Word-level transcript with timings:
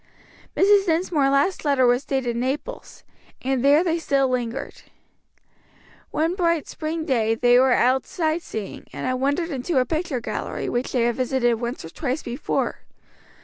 Mrs. 0.57 0.87
Dinsmore's 0.87 1.29
last 1.29 1.63
letter 1.63 1.85
was 1.85 2.05
dated 2.05 2.35
Naples, 2.35 3.03
and 3.43 3.63
there 3.63 3.83
they 3.83 3.99
still 3.99 4.27
lingered. 4.27 4.81
One 6.09 6.33
bright 6.33 6.67
spring 6.67 7.05
day 7.05 7.35
they 7.35 7.59
were 7.59 7.73
out 7.73 8.07
sight 8.07 8.41
seeing, 8.41 8.87
and 8.91 9.05
had 9.05 9.13
wandered 9.13 9.51
into 9.51 9.77
a 9.77 9.85
picture 9.85 10.19
gallery 10.19 10.67
which 10.69 10.91
they 10.91 11.03
had 11.03 11.17
visited 11.17 11.61
once 11.61 11.85
or 11.85 11.89
twice 11.91 12.23
before. 12.23 12.79